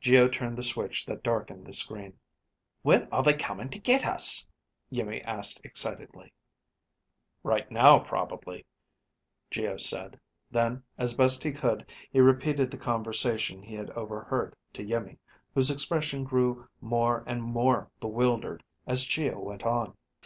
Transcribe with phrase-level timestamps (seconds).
[0.00, 2.18] Geo turned the switch that darkened the screen.
[2.80, 4.46] "When are they coming to get us?"
[4.90, 6.32] Iimmi asked excitedly.
[7.42, 8.64] "Right now, probably,"
[9.50, 10.18] Geo said.
[10.50, 15.18] Then, as best he could, he repeated the conversation he had overheard to Iimmi,
[15.52, 19.94] whose expression grew more and more bewildered as Geo went on.